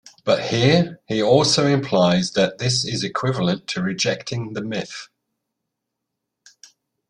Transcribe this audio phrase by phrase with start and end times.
[0.23, 5.09] But here he also implies that this is equivalent to rejecting the myth.